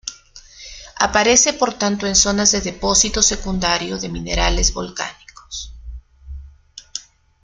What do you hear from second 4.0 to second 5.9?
minerales volcánicos.